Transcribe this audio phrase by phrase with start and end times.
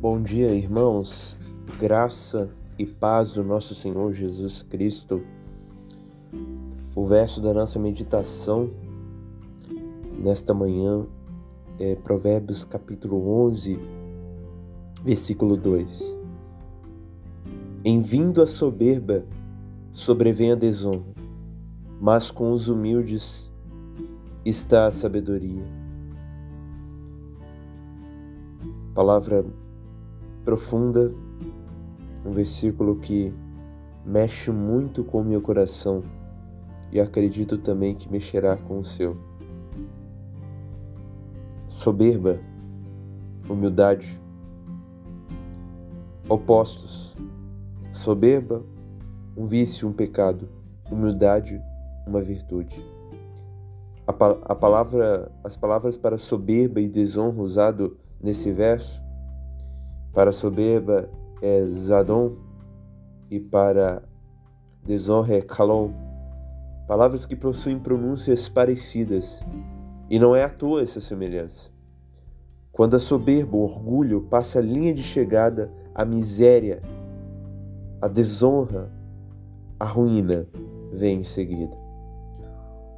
[0.00, 1.36] Bom dia, irmãos.
[1.76, 2.48] Graça
[2.78, 5.20] e paz do nosso Senhor Jesus Cristo.
[6.94, 8.70] O verso da nossa meditação
[10.16, 11.04] nesta manhã
[11.80, 13.76] é Provérbios capítulo 11,
[15.02, 16.16] versículo 2.
[17.84, 19.24] Em vindo a soberba,
[19.92, 21.12] sobrevém a desonra,
[22.00, 23.50] mas com os humildes
[24.44, 25.64] está a sabedoria.
[28.94, 29.44] Palavra
[30.44, 31.12] profunda,
[32.24, 33.32] um versículo que
[34.04, 36.02] mexe muito com o meu coração
[36.90, 39.16] e acredito também que mexerá com o seu.
[41.66, 42.40] Soberba,
[43.48, 44.18] humildade,
[46.28, 47.16] opostos.
[47.92, 48.64] Soberba,
[49.36, 50.48] um vício, um pecado.
[50.90, 51.60] Humildade,
[52.06, 52.82] uma virtude.
[54.06, 59.06] A, palavra, as palavras para soberba e desonra usado nesse verso
[60.12, 61.08] para soberba
[61.40, 62.36] é Zadon
[63.30, 64.02] e para
[64.84, 65.90] desonra é Kalon.
[66.86, 69.44] Palavras que possuem pronúncias parecidas.
[70.10, 71.70] E não é à toa essa semelhança.
[72.72, 76.80] Quando a soberba, o orgulho, passa a linha de chegada, a miséria,
[78.00, 78.90] a desonra,
[79.78, 80.46] a ruína
[80.92, 81.76] vem em seguida.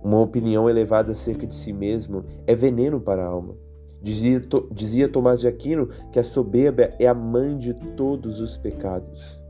[0.03, 3.55] Uma opinião elevada acerca de si mesmo é veneno para a alma.
[4.03, 9.41] Dizia, dizia Tomás de Aquino que a soberba é a mãe de todos os pecados.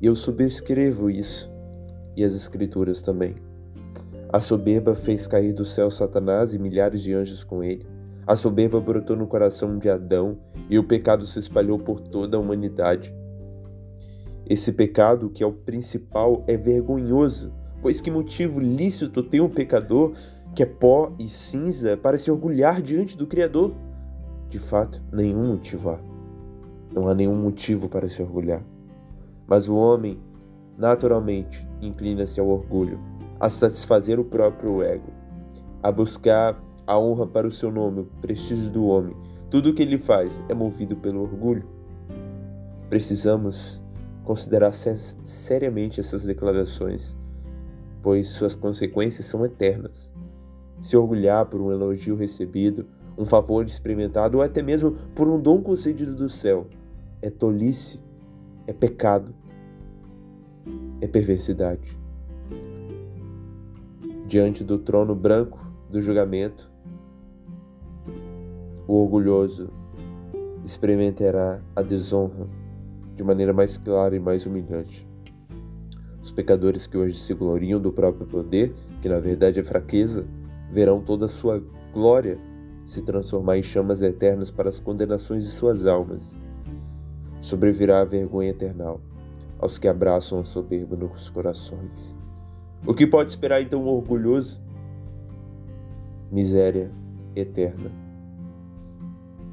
[0.00, 1.50] E eu subscrevo isso,
[2.16, 3.34] e as Escrituras também.
[4.28, 7.86] A soberba fez cair do céu Satanás e milhares de anjos com ele.
[8.26, 12.40] A soberba brotou no coração de Adão e o pecado se espalhou por toda a
[12.40, 13.14] humanidade.
[14.48, 20.12] Esse pecado, que é o principal, é vergonhoso, pois que motivo lícito tem um pecador
[20.56, 23.74] que é pó e cinza, para se orgulhar diante do Criador?
[24.48, 25.98] De fato, nenhum motivo há.
[26.94, 28.62] Não há nenhum motivo para se orgulhar.
[29.46, 30.18] Mas o homem,
[30.78, 32.98] naturalmente, inclina-se ao orgulho,
[33.38, 35.12] a satisfazer o próprio ego,
[35.82, 39.14] a buscar a honra para o seu nome, o prestígio do homem.
[39.50, 41.64] Tudo o que ele faz é movido pelo orgulho.
[42.88, 43.82] Precisamos
[44.24, 47.14] considerar seriamente essas declarações,
[48.02, 50.10] pois suas consequências são eternas
[50.82, 55.62] se orgulhar por um elogio recebido, um favor experimentado ou até mesmo por um dom
[55.62, 56.66] concedido do céu,
[57.22, 58.00] é tolice,
[58.66, 59.34] é pecado,
[61.00, 61.98] é perversidade.
[64.26, 66.70] Diante do trono branco do julgamento,
[68.86, 69.70] o orgulhoso
[70.64, 72.46] experimentará a desonra
[73.14, 75.08] de maneira mais clara e mais humilhante.
[76.22, 80.26] Os pecadores que hoje se gloriam do próprio poder, que na verdade é fraqueza,
[80.70, 81.62] verão toda a sua
[81.92, 82.38] glória
[82.84, 86.36] se transformar em chamas eternas para as condenações de suas almas.
[87.40, 89.00] Sobrevirá a vergonha eternal
[89.58, 92.16] aos que abraçam a soberba nos corações.
[92.86, 94.60] O que pode esperar então o orgulhoso?
[96.30, 96.90] Miséria
[97.34, 97.90] eterna.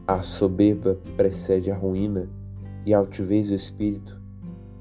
[0.05, 2.27] A soberba precede a ruína
[2.85, 4.19] e a altivez do espírito,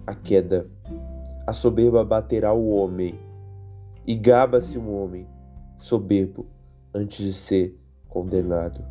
[0.07, 0.67] a queda.
[1.47, 3.15] A soberba baterá o homem
[4.07, 5.27] e gaba-se o homem
[5.83, 6.47] soberbo
[6.95, 7.77] antes de ser
[8.09, 8.85] condenado.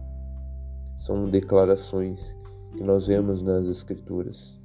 [0.97, 2.35] São declarações
[2.73, 4.59] que nós vemos nas Escrituras.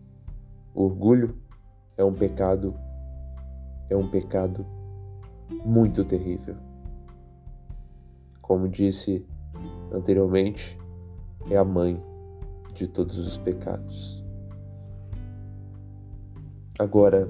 [0.74, 1.36] O orgulho
[1.96, 2.74] é um pecado,
[3.88, 4.66] é um pecado
[5.64, 6.56] muito terrível.
[8.42, 9.24] Como disse
[9.92, 10.76] anteriormente,
[11.48, 12.02] é a mãe
[12.74, 14.24] de todos os pecados.
[16.76, 17.28] Agora,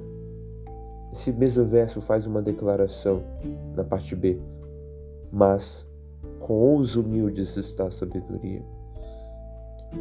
[1.12, 3.22] esse mesmo verso faz uma declaração
[3.76, 4.55] na parte B
[5.32, 5.86] mas
[6.40, 8.62] com os humildes está a sabedoria.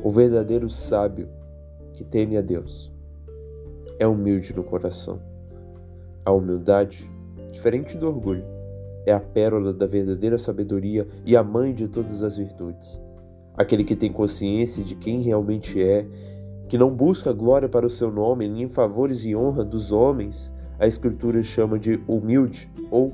[0.04, 1.30] O verdadeiro sábio
[1.94, 2.92] que teme a Deus
[3.98, 5.20] é humilde no coração.
[6.24, 7.10] A humildade,
[7.52, 8.44] diferente do orgulho,
[9.06, 13.00] é a pérola da verdadeira sabedoria e a mãe de todas as virtudes.
[13.56, 16.06] Aquele que tem consciência de quem realmente é,
[16.68, 20.88] que não busca glória para o seu nome, nem favores e honra dos homens, a
[20.88, 23.14] Escritura chama de humilde ou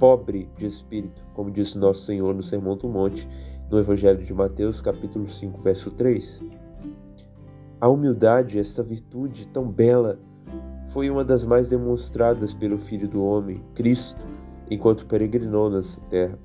[0.00, 3.28] pobre de espírito, como disse nosso Senhor no Sermão do Monte,
[3.70, 6.42] no Evangelho de Mateus, capítulo 5, verso 3.
[7.78, 10.18] A humildade, esta virtude tão bela,
[10.88, 14.26] foi uma das mais demonstradas pelo Filho do Homem, Cristo,
[14.70, 16.38] enquanto peregrinou nessa terra.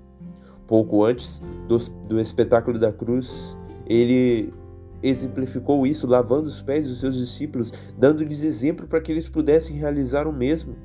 [0.68, 1.78] Pouco antes do,
[2.10, 3.58] do espetáculo da cruz,
[3.88, 4.54] ele
[5.02, 10.28] exemplificou isso lavando os pés dos seus discípulos, dando-lhes exemplo para que eles pudessem realizar
[10.28, 10.76] o mesmo.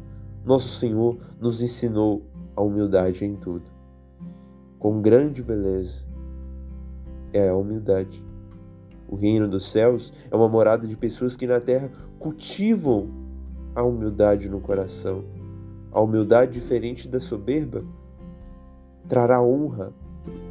[0.45, 3.71] Nosso Senhor nos ensinou a humildade em tudo.
[4.79, 6.05] Com grande beleza
[7.33, 8.25] é a humildade.
[9.09, 13.09] O reino dos céus é uma morada de pessoas que na terra cultivam
[13.75, 15.25] a humildade no coração.
[15.93, 17.85] A humildade, diferente da soberba,
[19.09, 19.93] trará honra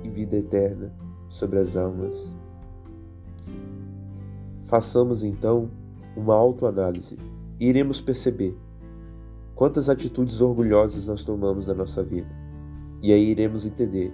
[0.03, 0.93] e vida eterna
[1.29, 2.35] sobre as almas.
[4.63, 5.69] Façamos então
[6.15, 7.17] uma autoanálise
[7.59, 8.57] e iremos perceber
[9.59, 12.33] quantas atitudes orgulhosas nós tomamos na nossa vida.
[13.01, 14.13] E aí iremos entender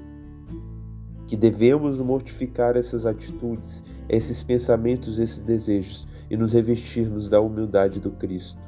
[1.28, 8.10] que devemos mortificar essas atitudes, esses pensamentos, esses desejos e nos revestirmos da humildade do
[8.10, 8.60] Cristo,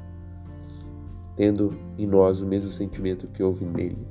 [1.34, 4.06] tendo em nós o mesmo sentimento que houve nele.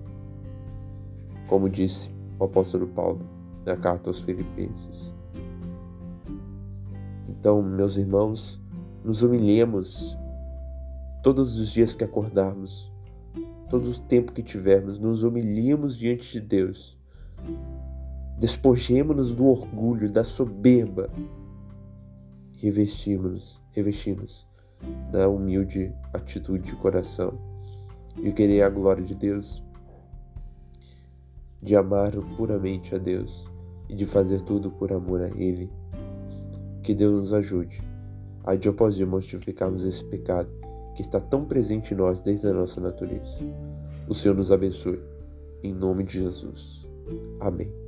[1.47, 3.21] Como disse o apóstolo Paulo
[3.65, 5.15] na carta aos Filipenses.
[7.29, 8.59] Então, meus irmãos,
[9.05, 10.17] nos humilhemos
[11.27, 12.89] todos os dias que acordarmos,
[13.69, 16.97] todo o tempo que tivermos, nos humilhemos diante de Deus
[18.39, 21.09] Despojemos-nos do orgulho, da soberba
[22.55, 24.47] revestimos-nos, revestimos
[25.11, 27.37] da humilde atitude de coração,
[28.15, 29.61] de querer a glória de Deus,
[31.61, 33.45] de amar puramente a Deus
[33.89, 35.69] e de fazer tudo por amor a Ele.
[36.81, 37.83] Que Deus nos ajude
[38.45, 40.49] a de após dia mortificarmos esse pecado
[40.97, 43.37] que está tão presente em nós desde a nossa natureza.
[44.09, 44.99] O Senhor nos abençoe.
[45.61, 46.87] Em nome de Jesus.
[47.39, 47.86] Amém.